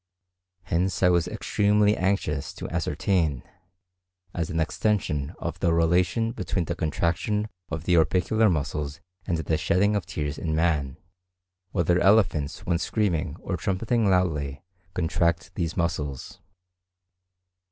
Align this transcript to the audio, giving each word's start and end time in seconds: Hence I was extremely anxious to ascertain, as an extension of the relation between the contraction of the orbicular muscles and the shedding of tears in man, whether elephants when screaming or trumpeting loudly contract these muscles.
Hence 0.63 1.03
I 1.03 1.09
was 1.09 1.27
extremely 1.27 1.95
anxious 1.95 2.55
to 2.55 2.67
ascertain, 2.71 3.43
as 4.33 4.49
an 4.49 4.59
extension 4.59 5.35
of 5.37 5.59
the 5.59 5.71
relation 5.75 6.31
between 6.31 6.65
the 6.65 6.73
contraction 6.73 7.47
of 7.69 7.83
the 7.83 7.97
orbicular 7.97 8.49
muscles 8.49 8.99
and 9.27 9.37
the 9.37 9.57
shedding 9.59 9.95
of 9.95 10.07
tears 10.07 10.39
in 10.39 10.55
man, 10.55 10.97
whether 11.69 11.99
elephants 11.99 12.65
when 12.65 12.79
screaming 12.79 13.35
or 13.41 13.57
trumpeting 13.57 14.09
loudly 14.09 14.63
contract 14.95 15.53
these 15.53 15.77
muscles. 15.77 16.39